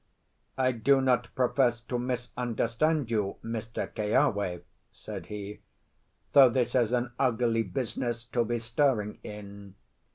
[0.57, 3.85] "I do not profess to misunderstand you, Mr.
[3.93, 5.59] Keawe," said he,
[6.33, 9.75] "though this is an ugly business to be stirring in.